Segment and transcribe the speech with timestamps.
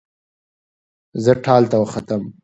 [1.23, 2.21] زه ټال ته وختم